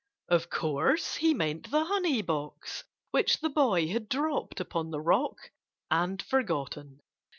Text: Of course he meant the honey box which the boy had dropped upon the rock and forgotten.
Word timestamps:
Of 0.29 0.49
course 0.49 1.17
he 1.17 1.35
meant 1.35 1.69
the 1.69 1.85
honey 1.85 2.23
box 2.23 2.85
which 3.11 3.37
the 3.39 3.51
boy 3.51 3.89
had 3.89 4.09
dropped 4.09 4.59
upon 4.59 4.89
the 4.89 4.99
rock 4.99 5.51
and 5.91 6.19
forgotten. 6.19 7.01